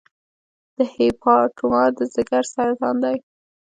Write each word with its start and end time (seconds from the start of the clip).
د 0.75 0.77
هیپاټوما 0.95 1.83
د 1.97 1.99
ځګر 2.13 2.43
سرطان 2.53 2.95
دی. 3.03 3.17